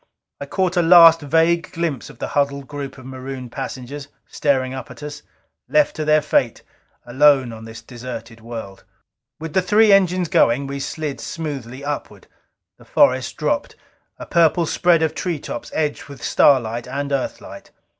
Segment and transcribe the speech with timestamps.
[0.39, 4.89] I caught a last vague glimpse of the huddled group of marooned passengers, staring up
[4.89, 5.21] at us.
[5.69, 6.63] Left to their fate,
[7.05, 8.83] alone on this deserted world.
[9.39, 12.25] With the three engines going, we slid smoothly upward.
[12.79, 13.75] The forest dropped,
[14.17, 17.69] a purple spread of treetops edged with starlight and Earthlight.